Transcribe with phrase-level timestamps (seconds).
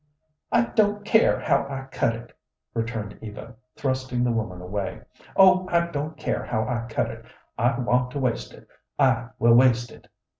[0.51, 2.35] "I don't care how I cut it,"
[2.73, 5.01] returned Eva, thrusting the woman away.
[5.37, 7.23] "Oh, I don't care how I cut it;
[7.55, 8.67] I want to waste it.
[8.97, 10.07] I will waste it."